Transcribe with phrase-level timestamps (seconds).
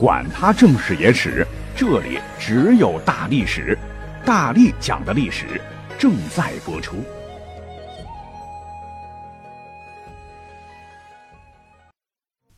[0.00, 3.78] 管他正史野史，这里只有大历史，
[4.24, 5.60] 大力讲的历史
[5.98, 6.96] 正在播出。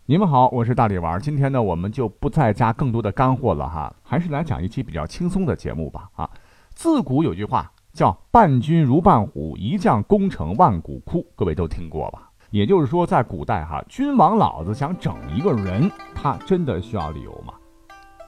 [0.06, 1.20] 你们好，我是大力丸。
[1.20, 6.08] 今天呢，我们就不再加更多的干货了哈，还是来讲一期比较轻松的节目吧。
[6.14, 6.30] 啊，
[6.72, 12.30] 自古有句话叫“伴君如伴虎，一将功成万骨枯”，各位都听过吧？
[12.52, 17.54] 也就是说，在古代哈，君王老子想整一个人，他真的需要理由吗？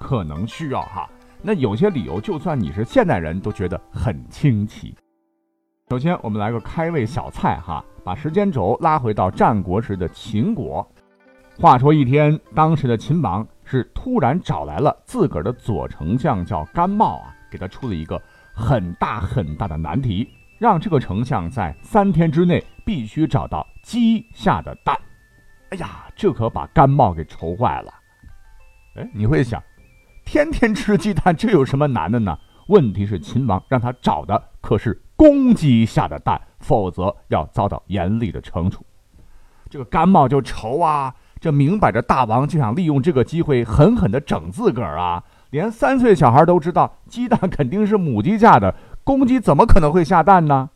[0.01, 1.07] 可能需要哈。
[1.43, 4.97] 那有些理由，就算你是现代人都觉得很清奇。
[5.91, 10.91] 首先，我们来个开胃小菜哈，把时间轴拉回到战国时的秦国。
[11.61, 18.19] 话说一天，当时的秦王是突然找来了自个儿的左丞相，叫甘茂啊，给他出了一个
[18.55, 20.27] 很大很大的难题。
[20.59, 24.97] 让这个丞相在三天之内必须找到鸡下的蛋。
[25.71, 27.93] 哎呀，这可把甘茂给愁坏了。
[28.97, 29.63] 哎，你会想，
[30.25, 32.39] 天天吃鸡蛋，这有什么难的呢？
[32.69, 38.85] 问题是秦王让他找的可是公鸡下的蛋，否则要遭到严厉的惩处。
[39.69, 45.23] 这个甘茂就愁啊，这明摆着大王就想利用这个机会狠狠地整自个儿啊！
[45.51, 48.75] 连三岁小孩都知道，鸡蛋肯定是母鸡下的。
[49.05, 50.71] 公鸡怎么可能会下蛋呢？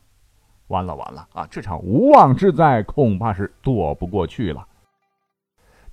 [0.69, 1.47] 完了完了啊！
[1.51, 4.67] 这场无妄之灾恐怕是躲不过去了。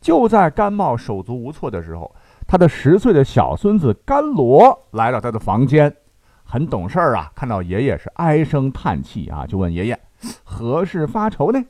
[0.02, 2.14] 就在甘茂手足无措的时候，
[2.46, 5.96] 他的十岁的小孙子甘罗来到他的房间，
[6.44, 7.32] 很懂事儿啊。
[7.34, 10.00] 看到爷爷是唉声叹气啊，就问爷爷
[10.44, 11.64] 何事发愁呢？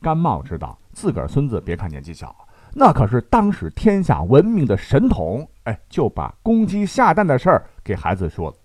[0.00, 2.34] 甘茂知道自个儿孙子别看年纪小，
[2.72, 8.56] 那可是当时天下闻名的神童，哎，就把公鸡下蛋的事儿给孩子说了。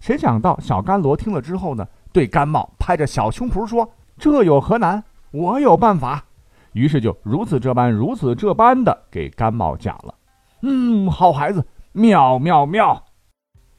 [0.00, 5.02] 谁想到小甘罗听了之后呢，对甘茂拍着小胸脯说：“这有何难？
[5.32, 6.24] 我有办法。”
[6.72, 10.14] 于是就如此这般、如此这般的给甘茂讲了。
[10.62, 13.02] 嗯，好孩子，妙妙妙！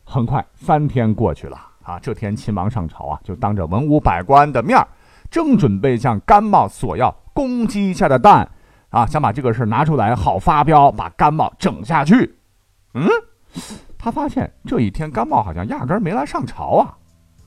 [0.03, 4.77] 很快三天过去了啊，这天秦王上朝啊，就当着文武百官的面
[5.29, 8.50] 正准备向甘茂索要公鸡下的蛋
[8.89, 12.38] 啊，想把这个事拿出来好发飙，把甘茂整下去。
[12.94, 13.07] 嗯。
[14.07, 16.97] 他发现这一天甘茂好像压根没来上朝啊！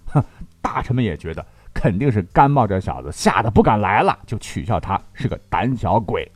[0.08, 0.22] 哼，
[0.60, 6.30] 大臣们也觉得肯定是甘茂这小子吓得不敢来了，就取笑他是个胆小鬼。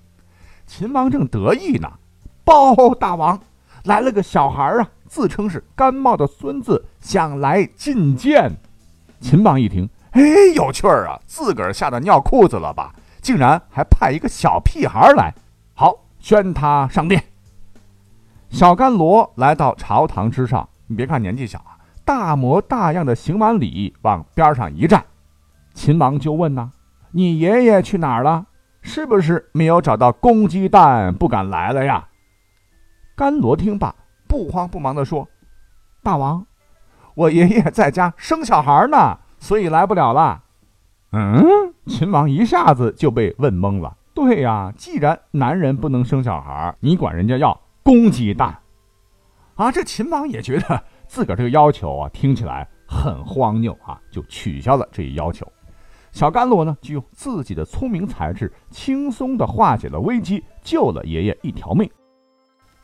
[0.67, 1.93] 秦王正得意呢，
[2.43, 3.39] 报大王，
[3.83, 8.51] 来了个小孩啊，自称是甘茂的孙子，想来觐见。
[9.21, 10.23] 秦王一听，哎，
[10.56, 12.95] 有趣儿啊，自个儿吓得尿裤子了吧？
[13.21, 15.35] 竟然还派一个小屁孩来，
[15.75, 17.23] 好，宣他上殿。
[18.55, 25.05] 小甘罗来到朝堂之上，你别看年纪小啊，大模大样的行完礼，往边上一站。
[25.73, 26.71] 秦王就问呐
[27.11, 28.47] ：“你爷爷去哪儿了？
[28.81, 32.07] 是不是没有找到公鸡蛋，不敢来了呀？”
[33.17, 33.93] 甘罗听罢，
[34.29, 35.27] 不慌不忙地说
[36.05, 36.47] ：“大王，
[37.17, 40.45] 我爷爷在家生小孩呢，所以来不了了。”
[41.11, 43.97] 嗯，秦王一下子就被问懵了。
[44.15, 47.61] 对呀，既然男人不能生小孩，你管人家要？
[47.84, 48.59] 公鸡蛋，
[49.56, 49.71] 啊！
[49.71, 55.47] 这秦王也觉得 自个儿这个要求啊，听起来很荒谬啊，就取消了这一要求。
[56.11, 61.89] 小甘罗呢，就用自己的聪明才智，轻松的化解了危机，救了爷爷一条命。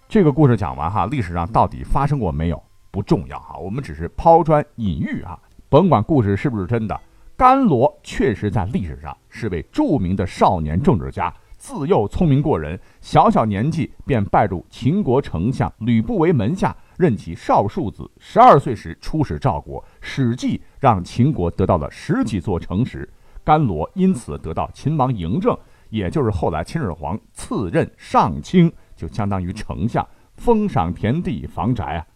[0.07, 5.39] 这个故事讲完哈，历史上到底发生过没有不重要哈，我们只是抛砖引玉啊，
[5.71, 7.01] 甭管故事是不是真的，
[7.39, 11.33] 甘罗确实在历史上是位著名的少年政治家。
[11.61, 18.11] 自幼聪明过人，小小年纪便拜入秦国丞相吕不韦门下，任其少庶子。
[18.19, 23.07] 十二岁时出使赵国，《史记》让秦国得到了十几座城池。
[23.45, 25.57] 甘罗因此得到秦王嬴政，
[25.91, 30.07] 也就是后来秦始皇赐任上卿，就相当于丞相，
[30.37, 32.07] 封赏田地、房宅啊。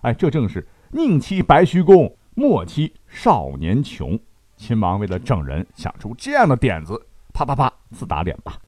[0.00, 4.18] 哎，这正是宁欺白须公，莫欺少年穷。
[4.56, 7.08] 秦王为了整人，想出这样的点子。
[7.32, 8.58] 啪啪啪，自打脸吧。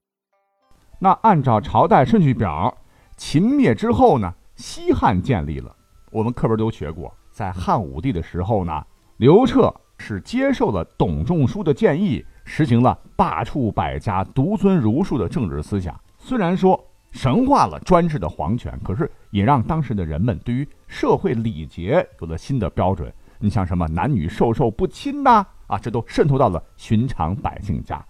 [0.98, 2.74] 那按照朝代顺序表，
[3.16, 5.74] 秦灭之后呢，西汉建立了。
[6.10, 8.82] 我们课本都学过，在汉武帝的时候呢，
[9.18, 15.98] 刘彻是接受了董仲舒的建议，实行了罢黜百家、独尊儒术的政治思想。
[16.18, 23.12] 虽然说神化了专制的皇权，可是也让当时的人们对于社会礼节有了新的标准。
[23.40, 28.02] 你像什么男女授受不亲呐，啊，这都渗透到了寻常百姓家。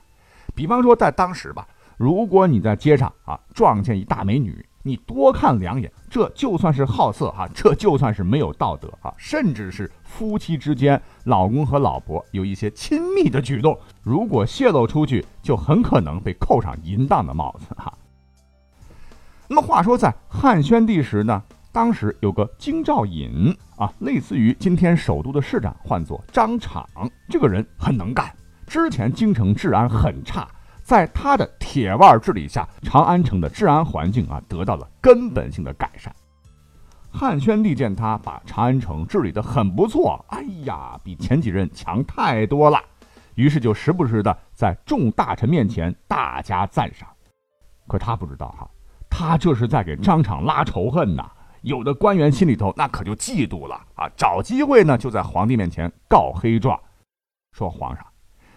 [0.54, 1.66] 比方说，在当时吧，
[1.96, 17.92] 如果你在街上啊撞见一大美女，你多看两眼，这就算是好色哈， 这就算是没有道德啊，甚至是夫妻之间，老公和老婆有一些亲密的举动，如果泄露出去，就很可能被扣上淫荡的帽子哈。
[19.48, 21.42] 那么话说，在汉宣帝时呢，
[21.72, 26.86] 当时有个京兆尹啊，类似于今天首都的市长，唤作张敞。
[27.28, 28.30] 这个人很能干，
[28.66, 30.48] 之前京城治安很差，
[30.82, 36.14] 在他的铁腕治理下，长安城的治安环境啊得到了根本性的改善。
[37.10, 42.78] 汉宣帝见他把长安城治理得很不错，哎呀，比前几任强太多了，
[43.36, 47.08] 于是就时不时的在众大臣面前大加赞赏。
[47.86, 48.68] 可他不知道哈，
[49.08, 51.30] 他这是在给张敞拉仇恨呐。
[51.62, 56.78] 有的官员心里头那可就嫉妒了啊，找机会呢就在皇帝面前告黑状，
[57.52, 58.04] 说皇上，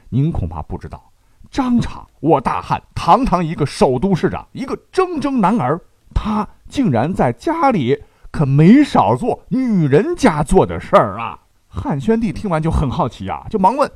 [0.09, 1.11] 您恐怕不知道，
[1.49, 5.79] 张敞我大汉堂堂一个首都市长，一个铮铮男儿，
[6.13, 8.03] 他竟然在家里。
[8.29, 11.39] 可没少做女人家做的事儿啊！
[11.67, 13.89] 汉宣帝听完就很好奇啊，就忙问：“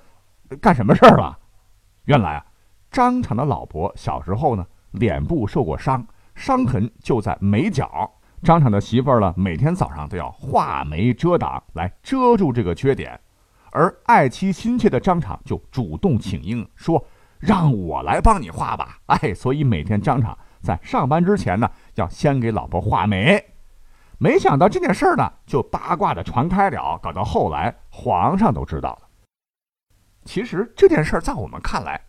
[0.59, 1.37] 干什么事儿了？”
[2.05, 2.45] 原来啊，
[2.89, 8.09] 张敞的老婆小时候呢，脸部受过伤，伤痕就在眉角。
[8.41, 13.19] 张敞的媳妇儿呢，每天早上都要画眉遮挡来遮住这个缺点，
[13.71, 17.03] 而爱妻心切的张敞就主动请缨说
[17.39, 23.43] ：“让我来帮你画吧。”哎，所以每天张敞在上班之前呢，要先给老婆画眉。
[24.17, 29.07] 没想到这件事儿呢，就八卦的传开了，搞到后来皇上都知道了。
[30.23, 31.99] 其实这件事儿在我们看来，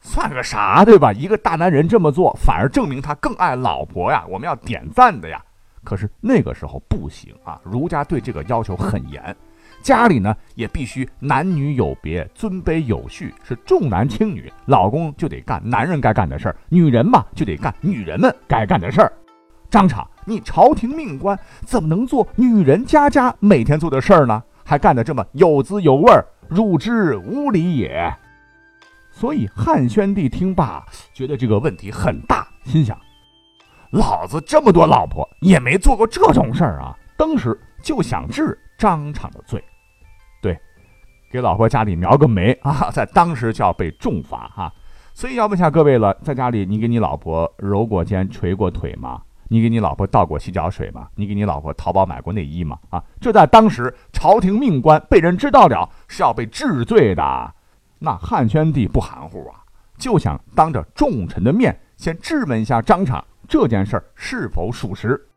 [0.00, 1.12] 算个啥，对吧？
[1.12, 5.44] 一个大男人这么做，反而证明他更爱老婆呀，我们要点赞的呀。
[5.84, 9.36] 可是那个时候不行啊，儒家对这个要求很严，
[9.82, 19.12] 家里呢也必须男女有别，尊卑有序，是重男轻女，老公就得干男人该干的事儿，女人嘛就得干女人们该干的事儿。
[19.70, 24.42] 张敞，你朝廷命官怎么能做女人家家每天做的事儿呢？
[24.64, 28.14] 还干得这么有滋有味儿，入之无礼也。
[29.10, 30.84] 所以汉宣帝听罢，
[31.14, 32.98] 觉得这个问题很大，心想：
[33.90, 36.96] 老子这么多老婆，也没做过这种事儿啊！
[37.16, 39.62] 当时就想治张敞的罪，
[40.40, 40.58] 对，
[41.30, 44.72] 给老婆家里描个眉 啊，在当时就要被重罚哈。
[45.12, 49.20] 所以要问下各位了，在家里你给你老婆揉过肩、捶过腿吗？
[49.48, 51.08] 你给你老婆倒过洗脚水吗？
[51.16, 52.78] 你给你老婆淘宝买过内衣吗？
[52.90, 57.54] 啊，这在当时朝廷命官被人知道了是要被治罪的。
[57.98, 59.64] 那汉宣帝不含糊啊，
[59.96, 65.27] 就想当着众臣的面先质问一下张敞这件事儿是否属实。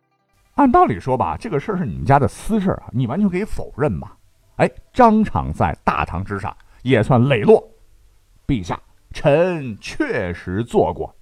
[0.55, 4.11] 按道理说吧，这个事儿是你们家的私事啊，你完全可以否认嘛。
[4.57, 7.67] 哎，张敞在大堂之上也算磊落，
[8.45, 8.79] 陛下，
[9.11, 11.15] 臣确实做过。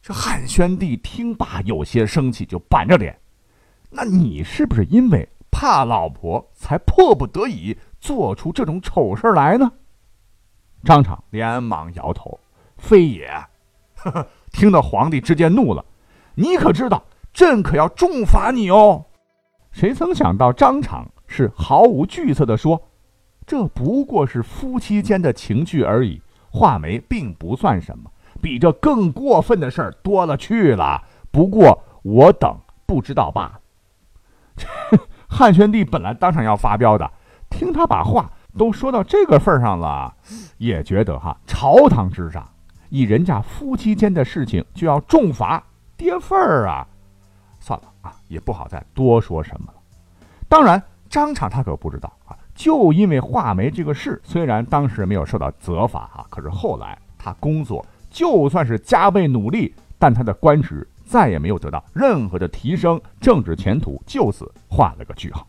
[0.00, 3.16] 这汉宣帝听罢有些生气，就板着脸
[3.90, 9.70] ：“那你是不是因为怕老婆，才迫不得已做出这种丑事来呢？”
[10.82, 12.40] 张敞连忙摇头
[12.78, 13.28] ：“非也。”
[13.96, 15.84] 呵呵听得皇帝直接怒了
[16.34, 17.04] ：“你可知道，
[17.38, 19.04] 朕可要重罚你哦！”
[19.70, 22.82] 谁曾想到张敞是毫无惧色地说
[23.46, 26.20] ：“这不过是夫妻间的情趣而已，
[26.50, 28.10] 画眉并不算什么。”
[28.42, 31.00] 比这更过分的事儿多了去了，
[31.30, 32.56] 不过我等
[32.86, 33.60] 不知道罢了。
[35.30, 37.08] 汉宣帝本来当场要发飙的，
[37.48, 40.12] 听他把话都说到这个份儿上了，
[40.56, 42.44] 也觉得哈朝堂之上，
[42.88, 45.62] 以人家夫妻间的事情就要重罚，
[45.96, 46.86] 跌份儿啊！
[48.02, 49.74] 啊，也不好再多说什么了。
[50.48, 57.84] 当然，张敞他可不知道啊，就因为画眉这个事，虽然当时没有受到责罚啊，可是后来他工作。
[58.10, 65.46] 就算是加倍努力，但他的官职再也没有得到任何的提升，政治前途就此画了个句号。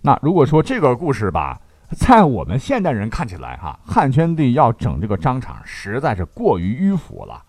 [0.00, 7.44] 那如果说这个故事吧，在我们现代人看起来，哈，汉宣帝要整这个张敞实在是过于迂腐了。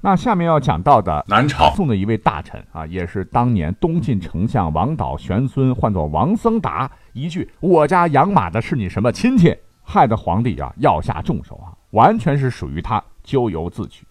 [0.00, 11.74] 那下面要讲到的南朝宋的一位大臣啊，也是当年东晋丞相王导玄孙，唤作王僧达，一句“我家养马的是你什么亲戚”，害得皇帝啊要下重手啊。
[11.90, 14.06] 完全是属于他咎由自取。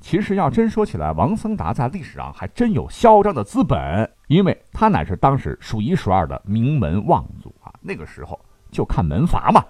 [0.00, 7.72] 其实要真说起来，王僧达在历史上还真有嚣张的资本，因为他乃是当时数一数二的名门望族啊。
[7.80, 8.38] 那个时候
[8.70, 9.64] 就看门阀嘛。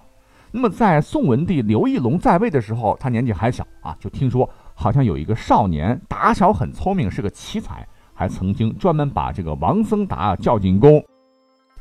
[0.51, 4.49] 那么在宋文帝刘义隆在位的时候，他年纪还小啊，就听说
[4.81, 11.03] 好像有一个少年打小很聪明，是个奇才，还曾经专门把这个王僧达叫进宫。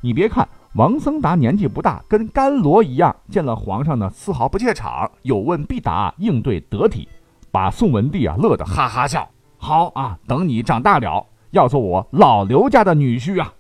[0.01, 0.47] 你别看。
[0.75, 7.09] 王僧达年纪不大，跟甘罗一样，见了皇上呢，丝毫不怯场，有问必答，应对得体，
[7.51, 9.27] 把宋文帝啊乐得哈哈笑。
[9.57, 13.53] 好啊，等你长大了，要做我老刘家的女婿啊。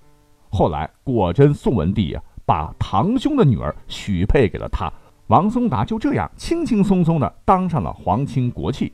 [0.50, 4.92] 后来果真，宋文帝啊把堂兄的女儿许配给了他，
[5.28, 8.92] 王僧达就这样轻轻松松的当上了皇亲国戚。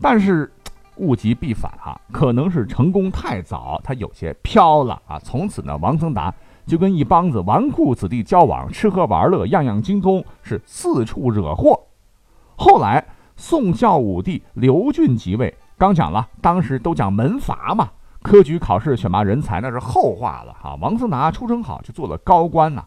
[0.00, 0.50] 但是，
[0.96, 5.18] 物极必反哈，可能是成功太早，他有些飘了啊。
[5.18, 6.32] 从此呢，王曾达
[6.66, 11.80] 就跟一帮子纨绔子弟交往，吃喝玩乐样样精通，是四处惹祸。
[12.56, 13.04] 后来
[13.36, 17.90] 宋孝武帝刘俊即位，刚讲了，当时都讲门阀嘛，
[18.22, 20.76] 科举考试选拔人才那是后话了哈。
[20.80, 22.84] 王曾达出身好，就做了高官呐。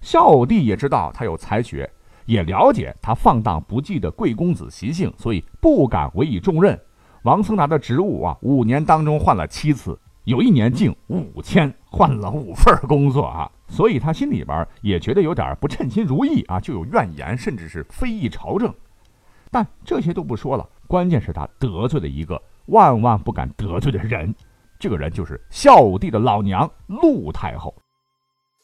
[0.00, 1.90] 孝武帝也知道他有才学，
[2.30, 6.80] 也了解他放荡不羁的贵公子习性，所以不敢委以重任。
[7.24, 18.72] 王僧达的职务啊，五年当中换了七次，有一年竟五千，换了五份工作啊，所以他心里边也觉得有点不称心如意啊，就有怨言，甚至是非议朝政。
[19.50, 24.32] 但这些都不说了，关键是他得罪了一个万万不敢得罪的人，
[24.78, 27.74] 这个人就是孝武帝的老娘陆太后。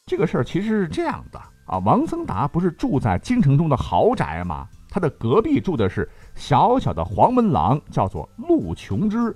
[0.07, 4.67] 这个事儿其实是这样的啊，王僧达不是住在京城中的豪宅吗？
[4.89, 9.35] 他的隔壁住的是小小的黄门郎，叫做陆琼之。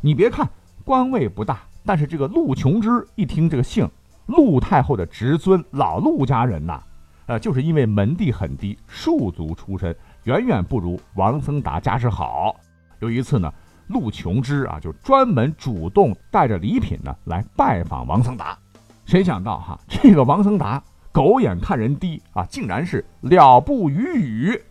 [0.00, 0.46] 你别看
[0.84, 3.88] 官位不大，但是这个陆琼之一听这个姓，
[4.26, 6.82] 陆太后的侄孙，老陆家人呐，
[7.26, 12.54] 呃，就是因为门第很低，庶族出身，远远不如王僧达家世好。
[12.98, 13.50] 有一次呢，
[13.86, 18.58] 陆琼之啊，就专门主动带着礼品呢来拜访王僧达。
[19.06, 20.82] 谁想到哈，这个王僧达
[21.18, 24.62] 狗眼看人低啊，竟然是了不语语。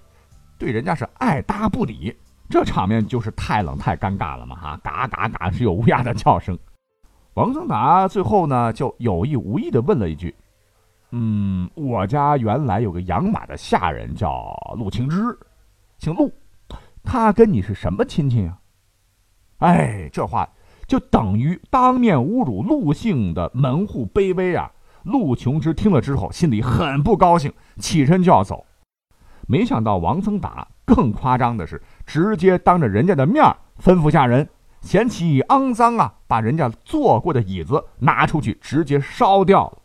[0.57, 2.15] 对人家是爱搭不理，
[2.47, 4.55] 这场面就是太冷太尴尬了嘛！
[4.55, 6.57] 哈，嘎嘎嘎是有乌鸦的叫声。
[7.33, 10.33] 王僧达最后呢，就有意无意的问了一句
[11.11, 15.37] ：“嗯，我家原来有个养马的下人叫陆清之，
[15.97, 16.31] 姓陆，
[17.03, 18.57] 他跟你是什么亲戚啊？”
[19.59, 20.47] 哎，这话
[20.87, 24.71] 就等于当面侮辱陆姓的门户卑微啊！
[25.07, 28.65] 陆琼之听了之后，心里很不高兴，起身就要走。
[29.47, 33.41] 没想到王僧达更夸张的是，直接当着人家的面
[33.81, 34.49] 吩咐下人，
[34.81, 39.77] 嫌弃肮脏啊，把人家坐过的椅子拿出去直接烧掉了。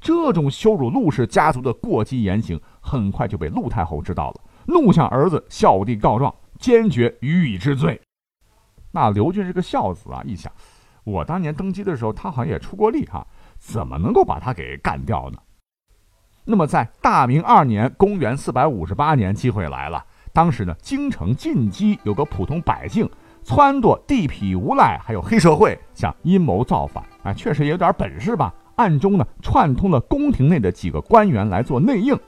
[0.00, 8.00] 这种羞辱陆氏家族的过激言行，很快就被陆太后知道了，怒向儿子孝武帝告状，坚决予以治罪。
[8.90, 10.52] 那刘俊是个孝子啊，一想，
[11.04, 13.24] 我当年登基的时候，他好像也出过力哈，
[13.58, 15.38] 怎么能够把他给干掉呢？
[16.44, 20.02] 那么，在大明二年，公元四百五十八年，机会来了。
[20.32, 23.06] 当时呢，京城进击，有个普通百姓
[23.44, 27.04] 撺掇地痞无赖，还有黑社会，想阴谋造反。
[27.22, 28.54] 啊，确实也有点本事吧？
[28.76, 32.18] 暗中呢，串通了宫廷内的几个官员来做内应。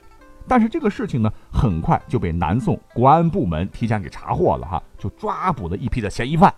[0.47, 6.53] 但是这个事情呢，很快就被南宋国安部门提前给查获了，哈，就抓捕了一批的嫌疑犯。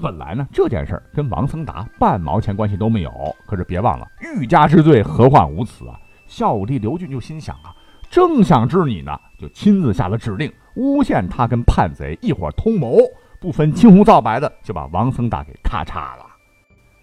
[0.00, 3.10] 本来呢，这件事儿跟王僧达半毛钱关系都没有。
[3.46, 5.98] 可是别忘了，欲加之罪，何患无辞啊！
[6.26, 7.74] 孝武帝刘俊就心想啊，
[8.08, 12.96] 正想治你呢，就亲自下了指令，诬陷他跟叛贼一伙通谋，
[13.38, 16.26] 不分青红皂白的就把王僧达给咔嚓了。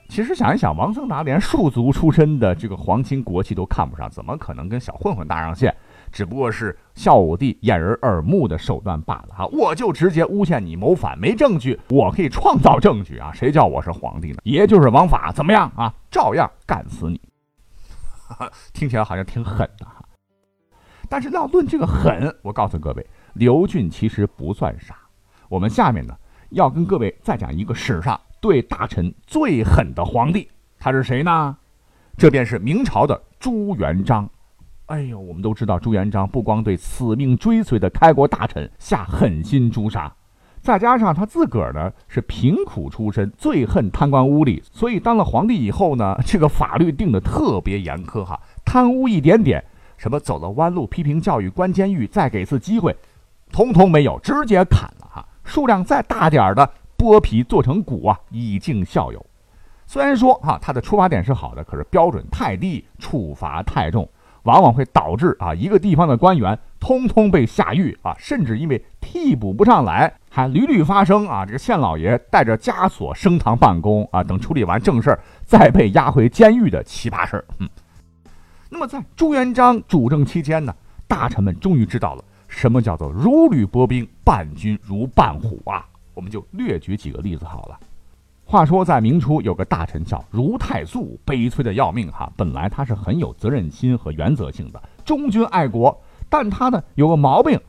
[0.08, 5.72] 其实想一想，王僧达连庶族出身的这个皇亲国戚都看不上，怎么可能跟小混混搭上线？
[6.11, 9.45] 只不过是孝武帝掩人耳目的手段罢了哈。
[9.47, 13.31] 我就直接诬陷你谋反，没证据，我可以创造证据啊！
[13.33, 14.37] 谁叫我是皇帝呢？
[14.43, 15.93] 爷就是王法，怎么样啊？
[16.11, 17.21] 照样干死你！
[18.73, 20.05] 听起来好像挺狠的哈，
[21.09, 24.95] 但是要论这个狠，我告诉各位，刘俊其实不算傻。
[25.47, 26.15] 我们下面呢
[26.49, 31.57] 要跟各位再讲一个史上对大臣最狠的皇帝，他是谁呢？
[32.17, 34.29] 这便是明朝的朱元璋。
[34.89, 40.12] 哎呦，我们都知道朱元璋不光对死命追随的开国大臣下狠心诛杀。
[40.62, 49.63] 再加上他自个儿呢是贫苦出身，最恨贪官污吏，所以当了皇帝以后呢， 这个法律定的特别严苛哈，贪污一点点，
[49.96, 52.96] 什么走了弯路、批评教育、关监狱、再给次机会，
[53.51, 55.24] 通通没有，直接砍了哈。
[55.43, 56.67] 数量再大点的，
[56.98, 59.24] 剥皮做成骨啊，以儆效尤。
[59.86, 64.10] 虽然说哈，他的出发点是好的，可是标准太低，处罚太重。
[64.50, 77.46] 往往会导致啊，一个地方的官员通通被下狱啊，甚至因为替补不上来，还屡屡发生啊，这个县老爷带着枷锁升堂办公啊，等处理完正事儿再被押回监狱的奇葩事儿。
[77.60, 77.70] 嗯，
[78.70, 80.74] 那么在朱元璋主政期间呢，
[81.08, 85.86] 大臣们终于知道了什么叫做如履薄冰，伴君如伴虎啊。
[86.15, 87.79] 我们就略举几个例子好了。
[88.51, 92.34] 话说，在明初有个大臣叫如太素，悲催的要命哈。
[92.36, 95.96] 本来他是很有责任心和原则性的，忠君爱国，
[96.27, 97.62] 但他呢有个毛病，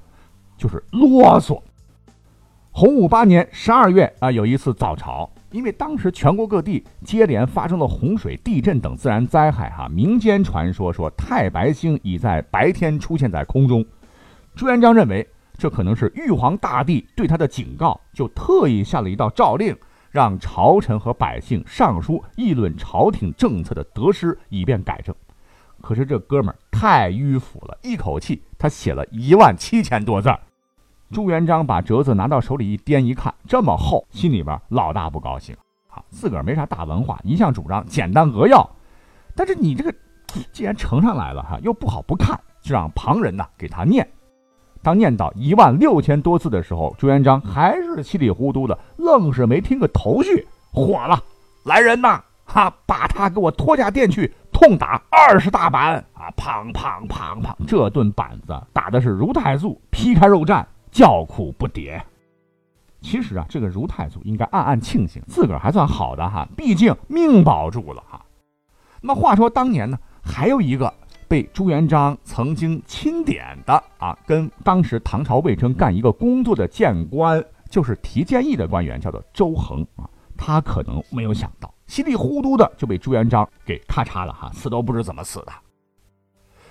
[0.57, 1.61] 就是啰嗦。
[2.71, 13.85] 洪武八年十二月啊，有一次早朝，因为当时全国各地接连发生了洪水、地震等自然灾害哈，民间传说说太白星已在白天出现在空中。
[14.55, 19.77] 朱元璋认为这可能是玉皇大帝对他的警告，就特意下了一道诏令，
[20.11, 25.15] 让朝臣和百姓上书议论朝廷政策的得失，以便改正。
[25.81, 30.31] 可是这哥们儿太迂腐了，一口气他写了一万七千多字。
[31.11, 35.57] 朱元璋把折子拿到手里一掂一看，这么厚，心里边老大不高兴。
[35.89, 38.69] 好，自个儿没啥大文化，一向主张简单扼要。
[39.35, 39.93] 但是你这个
[40.53, 44.09] 既然呈上来了哈，又不好不看，就让旁人呢给他念。
[44.83, 51.23] 当念到一万六千多字的时候，朱元璋还是稀里糊涂的，愣是没听个头绪，火了，
[51.65, 52.23] 来人呐！
[52.45, 56.33] 哈，把他给我拖下殿去，痛打二十大板啊！
[56.37, 62.01] 砰砰砰砰，这顿板子打的是如太素劈开肉绽，叫苦不迭。
[63.01, 68.21] 其实啊，这个如太祖应该暗暗庆幸，自个儿还算好的哈，毕竟命保住了哈。
[69.01, 70.93] 那么话说当年呢，还有一个
[71.31, 80.11] 被朱元璋曾经钦点的啊，跟当时唐朝魏征干一个工作的谏官，就是提建议的官员，叫做周恒啊。
[80.37, 85.53] 他可能没有想到，稀里糊涂的就被朱元璋给咔嚓了哈，死都不知怎么死的。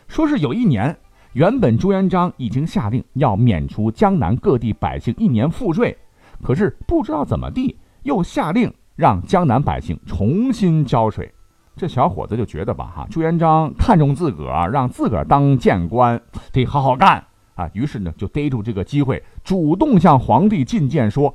[0.10, 0.94] 说是有一年，
[1.32, 5.98] 原本朱元璋已经下令要免除江南各地百姓一年赋税。
[6.44, 11.34] 可是不知道怎么地，又下令让江南百姓重新交税。
[11.80, 16.22] 这小伙子就觉得吧，哈，朱元璋看中自个儿，让自个儿当谏官，
[16.52, 17.24] 得好好干
[17.56, 17.70] 啊。
[17.74, 21.34] 于是呢，就逮住这个机会，主动向皇帝进谏说：“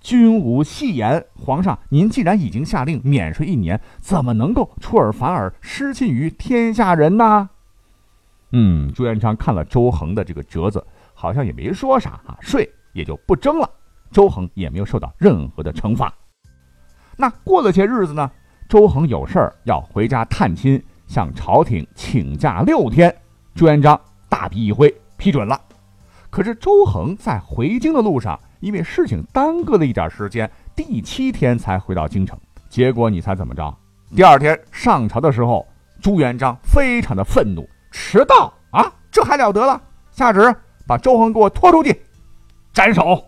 [0.00, 7.50] 君无戏言，皇上，您既然已经下令免税一年，怎么能够出尔反尔，失信于天下人呢？”
[8.52, 13.68] 嗯，朱元璋看了周恒的这个折子，好像也没说啥啊，税也就不征了。
[14.10, 16.10] 周恒也没有受到任何的惩罚。
[17.18, 18.30] 那过了些日子呢，
[18.68, 23.14] 周恒有事儿要回家探亲，向朝廷请假六天。
[23.54, 25.60] 朱元璋大笔一挥，批准了。
[26.30, 32.36] 可是周恒在回京的路上，因为事情耽搁了一点时间，第七天才回到京城。
[32.68, 33.72] 结果你猜怎么着？
[34.14, 35.64] 第二天上朝的时候，
[36.02, 39.80] 朱元璋非常的愤怒，迟到啊，这还了得了！
[40.10, 40.54] 下旨
[40.86, 42.02] 把周恒给我拖出去，
[42.72, 43.24] 斩首。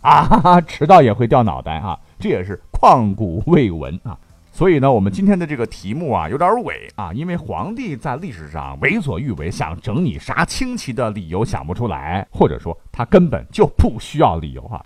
[0.00, 1.98] 啊哈哈，迟到也会掉脑袋啊！
[2.18, 4.16] 这也是旷古未闻啊！
[4.54, 14.80] 所以呢，我们今天的这个题目啊，有点伪啊，因为皇帝在历史上为所欲为，想整你啥清奇的理由想不出来，或者说他根本就不需要理由哈。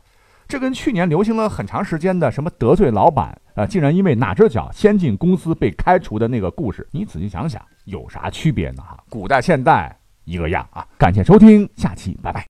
[0.48, 8.82] 这跟去年流行了很长时间的什么得罪老板啊，竟然因为哪只脚先进公司被开除的那个故事，你仔细想想有啥区别呢？
[8.82, 10.86] 哈，古代现代一个样啊！
[10.96, 12.46] 感谢收听，下期拜拜。